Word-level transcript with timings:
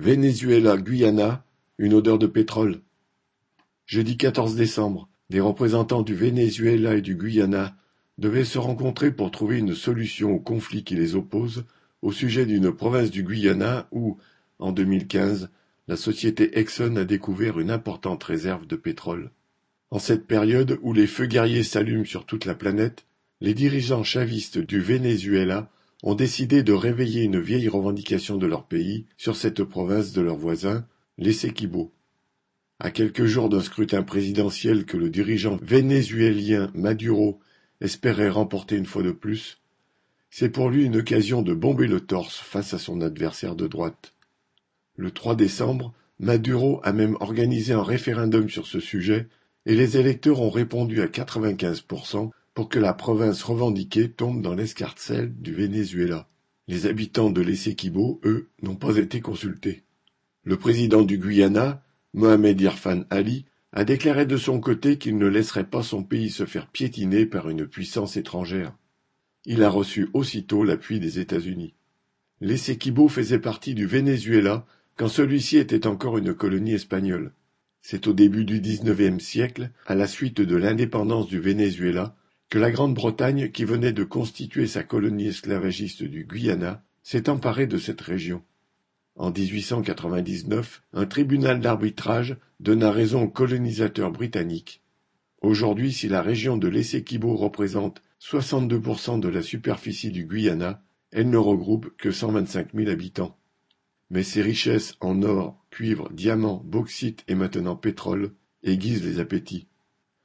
Venezuela-Guyana, 0.00 1.44
une 1.76 1.92
odeur 1.92 2.20
de 2.20 2.28
pétrole. 2.28 2.82
Jeudi 3.84 4.16
14 4.16 4.54
décembre, 4.54 5.08
des 5.28 5.40
représentants 5.40 6.02
du 6.02 6.14
Venezuela 6.14 6.94
et 6.94 7.00
du 7.00 7.16
Guyana 7.16 7.74
devaient 8.16 8.44
se 8.44 8.58
rencontrer 8.58 9.10
pour 9.10 9.32
trouver 9.32 9.58
une 9.58 9.74
solution 9.74 10.30
au 10.34 10.38
conflit 10.38 10.84
qui 10.84 10.94
les 10.94 11.16
oppose 11.16 11.64
au 12.00 12.12
sujet 12.12 12.46
d'une 12.46 12.70
province 12.70 13.10
du 13.10 13.24
Guyana 13.24 13.88
où, 13.90 14.18
en 14.60 14.70
2015, 14.70 15.50
la 15.88 15.96
société 15.96 16.60
Exxon 16.60 16.94
a 16.94 17.04
découvert 17.04 17.58
une 17.58 17.72
importante 17.72 18.22
réserve 18.22 18.68
de 18.68 18.76
pétrole. 18.76 19.32
En 19.90 19.98
cette 19.98 20.28
période 20.28 20.78
où 20.82 20.92
les 20.92 21.08
feux 21.08 21.26
guerriers 21.26 21.64
s'allument 21.64 22.04
sur 22.04 22.24
toute 22.24 22.44
la 22.44 22.54
planète, 22.54 23.04
les 23.40 23.54
dirigeants 23.54 24.04
chavistes 24.04 24.58
du 24.58 24.80
Venezuela 24.80 25.68
ont 26.02 26.14
décidé 26.14 26.62
de 26.62 26.72
réveiller 26.72 27.22
une 27.22 27.40
vieille 27.40 27.68
revendication 27.68 28.36
de 28.36 28.46
leur 28.46 28.64
pays 28.64 29.06
sur 29.16 29.36
cette 29.36 29.64
province 29.64 30.12
de 30.12 30.20
leurs 30.20 30.36
voisins, 30.36 30.86
l'Essequibo. 31.16 31.92
À 32.78 32.90
quelques 32.90 33.24
jours 33.24 33.48
d'un 33.48 33.60
scrutin 33.60 34.04
présidentiel 34.04 34.84
que 34.84 34.96
le 34.96 35.10
dirigeant 35.10 35.58
vénézuélien 35.60 36.70
Maduro 36.74 37.40
espérait 37.80 38.28
remporter 38.28 38.76
une 38.76 38.86
fois 38.86 39.02
de 39.02 39.10
plus, 39.10 39.60
c'est 40.30 40.50
pour 40.50 40.70
lui 40.70 40.84
une 40.84 40.98
occasion 40.98 41.42
de 41.42 41.54
bomber 41.54 41.86
le 41.86 42.00
torse 42.00 42.36
face 42.36 42.74
à 42.74 42.78
son 42.78 43.00
adversaire 43.00 43.56
de 43.56 43.66
droite. 43.66 44.14
Le 44.96 45.10
3 45.10 45.34
décembre, 45.34 45.94
Maduro 46.20 46.80
a 46.84 46.92
même 46.92 47.16
organisé 47.20 47.72
un 47.72 47.82
référendum 47.82 48.48
sur 48.48 48.66
ce 48.66 48.78
sujet 48.78 49.28
et 49.66 49.74
les 49.74 49.96
électeurs 49.96 50.40
ont 50.40 50.50
répondu 50.50 51.00
à 51.02 51.06
95% 51.06 52.30
pour 52.58 52.68
que 52.68 52.80
la 52.80 52.92
province 52.92 53.44
revendiquée 53.44 54.10
tombe 54.10 54.42
dans 54.42 54.56
l'escarcelle 54.56 55.32
du 55.32 55.54
Venezuela. 55.54 56.28
Les 56.66 56.86
habitants 56.86 57.30
de 57.30 57.40
l'Essequibo, 57.40 58.20
eux, 58.24 58.48
n'ont 58.62 58.74
pas 58.74 58.96
été 58.96 59.20
consultés. 59.20 59.84
Le 60.42 60.56
président 60.56 61.02
du 61.02 61.18
Guyana, 61.18 61.84
Mohamed 62.14 62.60
Irfan 62.60 63.04
Ali, 63.10 63.44
a 63.72 63.84
déclaré 63.84 64.26
de 64.26 64.36
son 64.36 64.58
côté 64.58 64.98
qu'il 64.98 65.18
ne 65.18 65.28
laisserait 65.28 65.70
pas 65.70 65.84
son 65.84 66.02
pays 66.02 66.30
se 66.30 66.46
faire 66.46 66.66
piétiner 66.66 67.26
par 67.26 67.48
une 67.48 67.64
puissance 67.64 68.16
étrangère. 68.16 68.74
Il 69.44 69.62
a 69.62 69.70
reçu 69.70 70.08
aussitôt 70.12 70.64
l'appui 70.64 70.98
des 70.98 71.20
États-Unis. 71.20 71.74
L'Essequibo 72.40 73.06
faisait 73.06 73.38
partie 73.38 73.74
du 73.74 73.86
Venezuela 73.86 74.66
quand 74.96 75.06
celui-ci 75.06 75.58
était 75.58 75.86
encore 75.86 76.18
une 76.18 76.34
colonie 76.34 76.74
espagnole. 76.74 77.30
C'est 77.82 78.08
au 78.08 78.12
début 78.12 78.44
du 78.44 78.60
XIXe 78.60 79.22
siècle, 79.22 79.70
à 79.86 79.94
la 79.94 80.08
suite 80.08 80.40
de 80.40 80.56
l'indépendance 80.56 81.28
du 81.28 81.38
Venezuela, 81.38 82.16
que 82.50 82.58
la 82.58 82.70
Grande-Bretagne, 82.70 83.50
qui 83.50 83.64
venait 83.64 83.92
de 83.92 84.04
constituer 84.04 84.66
sa 84.66 84.82
colonie 84.82 85.26
esclavagiste 85.26 86.02
du 86.02 86.24
Guyana, 86.24 86.82
s'est 87.02 87.28
emparée 87.28 87.66
de 87.66 87.76
cette 87.78 88.00
région. 88.00 88.42
En 89.16 89.30
1899, 89.30 90.82
un 90.94 91.06
tribunal 91.06 91.60
d'arbitrage 91.60 92.36
donna 92.60 92.90
raison 92.90 93.24
aux 93.24 93.28
colonisateurs 93.28 94.12
britanniques. 94.12 94.82
Aujourd'hui, 95.42 95.92
si 95.92 96.08
la 96.08 96.22
région 96.22 96.56
de 96.56 96.68
l'Essequibo 96.68 97.36
représente 97.36 98.02
62% 98.20 99.20
de 99.20 99.28
la 99.28 99.42
superficie 99.42 100.10
du 100.10 100.24
Guyana, 100.24 100.82
elle 101.10 101.30
ne 101.30 101.36
regroupe 101.36 101.96
que 101.96 102.10
125 102.10 102.74
000 102.74 102.90
habitants. 102.90 103.36
Mais 104.10 104.22
ses 104.22 104.42
richesses 104.42 104.96
en 105.00 105.22
or, 105.22 105.62
cuivre, 105.70 106.10
diamants, 106.12 106.62
bauxite 106.64 107.24
et 107.28 107.34
maintenant 107.34 107.76
pétrole 107.76 108.32
aiguisent 108.62 109.04
les 109.04 109.20
appétits. 109.20 109.66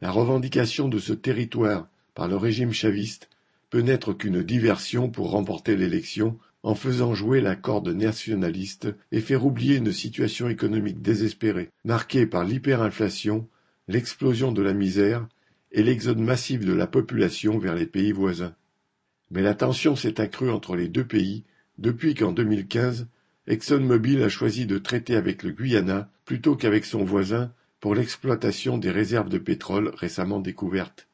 La 0.00 0.10
revendication 0.10 0.88
de 0.88 0.98
ce 0.98 1.12
territoire 1.12 1.88
par 2.16 2.28
le 2.28 2.36
régime 2.36 2.72
chaviste 2.72 3.28
peut 3.68 3.82
n'être 3.82 4.14
qu'une 4.14 4.42
diversion 4.42 5.10
pour 5.10 5.30
remporter 5.30 5.76
l'élection 5.76 6.38
en 6.62 6.74
faisant 6.74 7.14
jouer 7.14 7.42
la 7.42 7.56
corde 7.56 7.90
nationaliste 7.90 8.88
et 9.12 9.20
faire 9.20 9.44
oublier 9.44 9.76
une 9.76 9.92
situation 9.92 10.48
économique 10.48 11.02
désespérée, 11.02 11.70
marquée 11.84 12.26
par 12.26 12.44
l'hyperinflation, 12.44 13.46
l'explosion 13.86 14.50
de 14.50 14.62
la 14.62 14.72
misère 14.72 15.28
et 15.72 15.82
l'exode 15.82 16.18
massif 16.18 16.64
de 16.64 16.72
la 16.72 16.86
population 16.86 17.58
vers 17.58 17.74
les 17.74 17.86
pays 17.86 18.12
voisins. 18.12 18.54
Mais 19.30 19.42
la 19.42 19.54
tension 19.54 19.94
s'est 19.94 20.18
accrue 20.18 20.50
entre 20.50 20.74
les 20.74 20.88
deux 20.88 21.06
pays 21.06 21.44
depuis 21.76 22.14
qu'en 22.14 22.32
2015, 22.32 23.08
ExxonMobil 23.46 24.22
a 24.22 24.30
choisi 24.30 24.64
de 24.64 24.78
traiter 24.78 25.16
avec 25.16 25.42
le 25.42 25.50
Guyana 25.50 26.10
plutôt 26.24 26.56
qu'avec 26.56 26.86
son 26.86 27.04
voisin 27.04 27.52
pour 27.78 27.94
l'exploitation 27.94 28.78
des 28.78 28.90
réserves 28.90 29.28
de 29.28 29.38
pétrole 29.38 29.92
récemment 29.94 30.40
découvertes. 30.40 31.06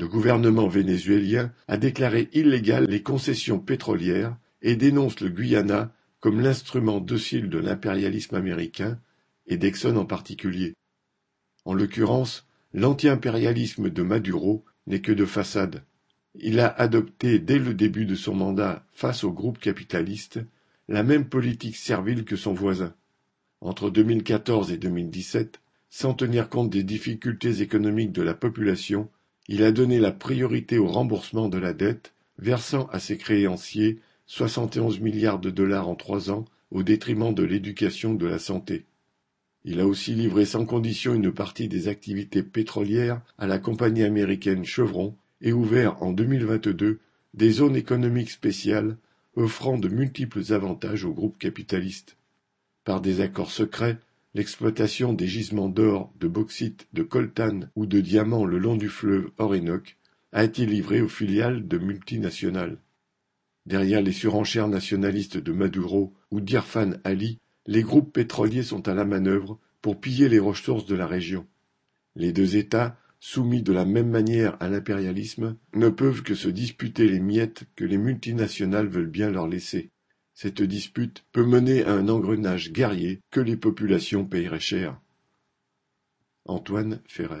Le 0.00 0.08
gouvernement 0.08 0.66
vénézuélien 0.66 1.52
a 1.68 1.76
déclaré 1.76 2.30
illégales 2.32 2.86
les 2.86 3.02
concessions 3.02 3.58
pétrolières 3.58 4.34
et 4.62 4.74
dénonce 4.74 5.20
le 5.20 5.28
Guyana 5.28 5.92
comme 6.20 6.40
l'instrument 6.40 7.00
docile 7.00 7.50
de 7.50 7.58
l'impérialisme 7.58 8.34
américain, 8.34 8.98
et 9.46 9.58
d'Exxon 9.58 9.96
en 9.96 10.06
particulier. 10.06 10.72
En 11.66 11.74
l'occurrence, 11.74 12.48
l'anti-impérialisme 12.72 13.90
de 13.90 14.02
Maduro 14.02 14.64
n'est 14.86 15.02
que 15.02 15.12
de 15.12 15.26
façade. 15.26 15.84
Il 16.34 16.60
a 16.60 16.68
adopté 16.68 17.38
dès 17.38 17.58
le 17.58 17.74
début 17.74 18.06
de 18.06 18.14
son 18.14 18.34
mandat 18.34 18.86
face 18.92 19.22
au 19.22 19.32
groupe 19.32 19.58
capitaliste 19.58 20.40
la 20.88 21.02
même 21.02 21.26
politique 21.26 21.76
servile 21.76 22.24
que 22.24 22.36
son 22.36 22.54
voisin. 22.54 22.94
Entre 23.60 23.90
2014 23.90 24.72
et 24.72 24.78
2017, 24.78 25.60
sans 25.90 26.14
tenir 26.14 26.48
compte 26.48 26.70
des 26.70 26.84
difficultés 26.84 27.60
économiques 27.60 28.12
de 28.12 28.22
la 28.22 28.32
population, 28.32 29.10
il 29.52 29.64
a 29.64 29.72
donné 29.72 29.98
la 29.98 30.12
priorité 30.12 30.78
au 30.78 30.86
remboursement 30.86 31.48
de 31.48 31.58
la 31.58 31.72
dette, 31.72 32.14
versant 32.38 32.86
à 32.92 33.00
ses 33.00 33.18
créanciers 33.18 33.98
71 34.26 35.00
milliards 35.00 35.40
de 35.40 35.50
dollars 35.50 35.88
en 35.88 35.96
trois 35.96 36.30
ans 36.30 36.44
au 36.70 36.84
détriment 36.84 37.34
de 37.34 37.42
l'éducation 37.42 38.14
de 38.14 38.28
la 38.28 38.38
santé. 38.38 38.84
Il 39.64 39.80
a 39.80 39.88
aussi 39.88 40.14
livré 40.14 40.44
sans 40.44 40.64
condition 40.64 41.14
une 41.14 41.32
partie 41.32 41.66
des 41.66 41.88
activités 41.88 42.44
pétrolières 42.44 43.22
à 43.38 43.48
la 43.48 43.58
compagnie 43.58 44.04
américaine 44.04 44.64
Chevron 44.64 45.16
et 45.40 45.52
ouvert 45.52 46.00
en 46.00 46.12
2022 46.12 47.00
des 47.34 47.50
zones 47.50 47.74
économiques 47.74 48.30
spéciales 48.30 48.98
offrant 49.34 49.78
de 49.78 49.88
multiples 49.88 50.52
avantages 50.52 51.04
au 51.04 51.12
groupe 51.12 51.38
capitaliste. 51.38 52.16
Par 52.84 53.00
des 53.00 53.20
accords 53.20 53.50
secrets, 53.50 53.98
l'exploitation 54.34 55.12
des 55.12 55.26
gisements 55.26 55.68
d'or, 55.68 56.12
de 56.18 56.28
bauxite, 56.28 56.88
de 56.92 57.02
coltan 57.02 57.60
ou 57.76 57.86
de 57.86 58.00
diamants 58.00 58.44
le 58.44 58.58
long 58.58 58.76
du 58.76 58.88
fleuve 58.88 59.30
Orénoque 59.38 59.96
a 60.32 60.44
été 60.44 60.66
livrée 60.66 61.00
aux 61.00 61.08
filiales 61.08 61.66
de 61.66 61.78
multinationales. 61.78 62.78
Derrière 63.66 64.02
les 64.02 64.12
surenchères 64.12 64.68
nationalistes 64.68 65.36
de 65.36 65.52
Maduro 65.52 66.14
ou 66.30 66.40
d'Irfan 66.40 66.92
Ali, 67.04 67.38
les 67.66 67.82
groupes 67.82 68.12
pétroliers 68.12 68.62
sont 68.62 68.88
à 68.88 68.94
la 68.94 69.04
manœuvre 69.04 69.58
pour 69.82 70.00
piller 70.00 70.28
les 70.28 70.38
ressources 70.38 70.86
de 70.86 70.94
la 70.94 71.06
région. 71.06 71.46
Les 72.16 72.32
deux 72.32 72.56
États 72.56 72.96
soumis 73.20 73.62
de 73.62 73.72
la 73.72 73.84
même 73.84 74.08
manière 74.08 74.56
à 74.60 74.68
l'impérialisme, 74.68 75.56
ne 75.74 75.90
peuvent 75.90 76.22
que 76.22 76.34
se 76.34 76.48
disputer 76.48 77.06
les 77.06 77.20
miettes 77.20 77.64
que 77.76 77.84
les 77.84 77.98
multinationales 77.98 78.88
veulent 78.88 79.06
bien 79.06 79.30
leur 79.30 79.46
laisser. 79.46 79.90
Cette 80.42 80.62
dispute 80.62 81.22
peut 81.32 81.44
mener 81.44 81.84
à 81.84 81.92
un 81.92 82.08
engrenage 82.08 82.72
guerrier 82.72 83.20
que 83.30 83.40
les 83.40 83.58
populations 83.58 84.24
paieraient 84.24 84.58
cher. 84.58 84.98
Antoine 86.46 87.02
Ferrer 87.04 87.36